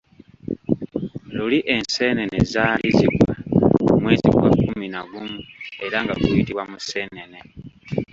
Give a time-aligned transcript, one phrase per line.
[1.35, 3.31] Luli enseenene zaali zigwa
[3.87, 5.39] mu mwezi gwa kkumi na gumu
[5.85, 7.39] era nga guyitibwa Museenene.